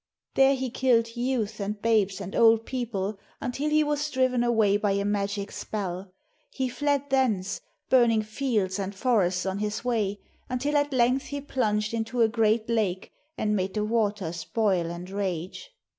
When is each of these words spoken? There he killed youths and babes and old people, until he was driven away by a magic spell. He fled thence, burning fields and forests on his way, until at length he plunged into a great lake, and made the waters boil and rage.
There 0.33 0.55
he 0.55 0.71
killed 0.71 1.15
youths 1.15 1.59
and 1.59 1.79
babes 1.79 2.19
and 2.19 2.35
old 2.35 2.65
people, 2.65 3.19
until 3.39 3.69
he 3.69 3.83
was 3.83 4.09
driven 4.09 4.43
away 4.43 4.75
by 4.75 4.93
a 4.93 5.05
magic 5.05 5.51
spell. 5.51 6.11
He 6.49 6.69
fled 6.69 7.11
thence, 7.11 7.61
burning 7.87 8.23
fields 8.23 8.79
and 8.79 8.95
forests 8.95 9.45
on 9.45 9.59
his 9.59 9.85
way, 9.85 10.17
until 10.49 10.75
at 10.75 10.91
length 10.91 11.25
he 11.25 11.39
plunged 11.39 11.93
into 11.93 12.23
a 12.23 12.27
great 12.27 12.67
lake, 12.67 13.11
and 13.37 13.55
made 13.55 13.75
the 13.75 13.85
waters 13.85 14.43
boil 14.43 14.89
and 14.89 15.07
rage. 15.07 15.69